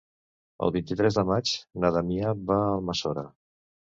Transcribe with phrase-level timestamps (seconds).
[0.67, 1.51] El vint-i-tres de maig
[1.83, 3.27] na Damià va a Almassora.